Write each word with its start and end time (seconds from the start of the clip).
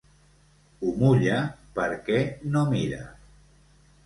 Ho 0.85 0.93
mulla 1.01 1.35
perquè 1.75 2.19
no 2.57 2.65
mira. 2.73 3.05